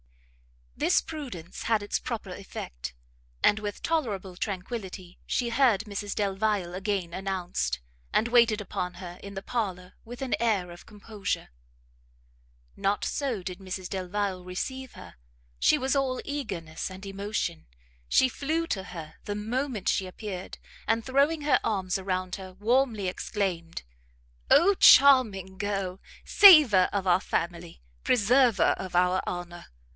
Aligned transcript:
This 0.75 0.99
prudence 0.99 1.63
had 1.63 1.83
its 1.83 1.99
proper 1.99 2.31
effect, 2.31 2.95
and 3.43 3.59
with 3.59 3.83
tolerable 3.83 4.35
tranquility 4.35 5.19
she 5.27 5.49
heard 5.49 5.81
Mrs 5.81 6.15
Delvile 6.15 6.73
again 6.73 7.13
announced, 7.13 7.79
and 8.11 8.27
waited 8.27 8.61
upon 8.61 8.95
her 8.95 9.19
in 9.21 9.35
the 9.35 9.43
parlour 9.43 9.93
with 10.03 10.23
an 10.23 10.33
air 10.39 10.71
of 10.71 10.87
composure. 10.87 11.49
Not 12.75 13.05
so 13.05 13.43
did 13.43 13.59
Mrs 13.59 13.89
Delvile 13.89 14.43
receive 14.43 14.93
her; 14.93 15.17
she 15.59 15.77
was 15.77 15.95
all 15.95 16.19
eagerness 16.25 16.89
and 16.89 17.05
emotion; 17.05 17.67
she 18.09 18.27
flew 18.27 18.65
to 18.67 18.85
her 18.85 19.17
the 19.25 19.35
moment 19.35 19.87
she 19.87 20.07
appeared, 20.07 20.57
and 20.87 21.05
throwing 21.05 21.41
her 21.41 21.59
arms 21.63 21.99
around 21.99 22.37
her, 22.37 22.53
warmly 22.53 23.07
exclaimed 23.07 23.83
"Oh 24.49 24.73
charming 24.73 25.59
girl! 25.59 25.99
Saver 26.25 26.89
of 26.91 27.05
our 27.05 27.21
family! 27.21 27.83
preserver 28.03 28.73
of 28.79 28.95
our 28.95 29.21
honour! 29.27 29.67